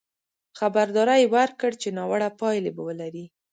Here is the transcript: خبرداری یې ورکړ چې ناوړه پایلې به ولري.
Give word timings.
خبرداری 0.59 1.17
یې 1.21 1.31
ورکړ 1.35 1.71
چې 1.81 1.89
ناوړه 1.97 2.29
پایلې 2.39 2.71
به 2.75 2.81
ولري. 2.87 3.25